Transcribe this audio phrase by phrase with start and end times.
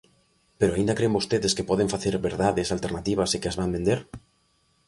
[0.59, 3.99] ¿Pero aínda cren vostedes que poden facer verdades alternativas e que as van vender?